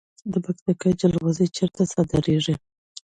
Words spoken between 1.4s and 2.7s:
چیرته صادریږي؟